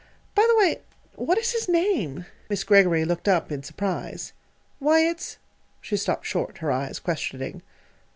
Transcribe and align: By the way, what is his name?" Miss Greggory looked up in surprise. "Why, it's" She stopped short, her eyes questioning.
By 0.33 0.47
the 0.49 0.57
way, 0.57 0.81
what 1.13 1.37
is 1.37 1.51
his 1.51 1.69
name?" 1.69 2.25
Miss 2.49 2.63
Greggory 2.63 3.05
looked 3.05 3.27
up 3.27 3.51
in 3.51 3.61
surprise. 3.61 4.33
"Why, 4.79 5.01
it's" 5.01 5.37
She 5.79 5.95
stopped 5.95 6.25
short, 6.25 6.57
her 6.57 6.71
eyes 6.71 6.97
questioning. 6.99 7.61